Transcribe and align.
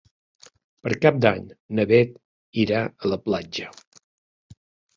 Per 0.87 0.95
Cap 1.03 1.19
d'Any 1.25 1.45
na 1.81 1.85
Bet 1.93 2.17
irà 2.65 2.81
a 2.89 3.13
la 3.15 3.21
platja. 3.29 3.71